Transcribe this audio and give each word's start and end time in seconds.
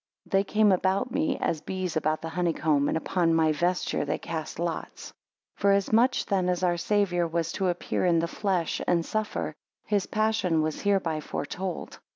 They 0.25 0.43
came 0.43 0.71
about 0.71 1.11
me, 1.11 1.37
as 1.37 1.61
bees 1.61 1.95
about 1.95 2.23
the 2.23 2.29
honey 2.29 2.53
comb: 2.53 2.87
and, 2.87 2.97
Upon 2.97 3.35
my 3.35 3.51
vesture 3.51 4.03
they 4.03 4.17
cast 4.17 4.57
lots. 4.57 5.03
6 5.09 5.13
Forasmuch 5.57 6.25
then 6.25 6.49
as 6.49 6.63
our 6.63 6.75
Saviour 6.75 7.27
was 7.27 7.51
to 7.51 7.67
appear 7.69 8.03
in 8.07 8.17
the 8.17 8.27
flesh 8.27 8.81
and 8.87 9.05
suffer, 9.05 9.53
his 9.85 10.07
passion 10.07 10.63
was 10.63 10.81
hereby 10.81 11.19
foretold. 11.19 11.99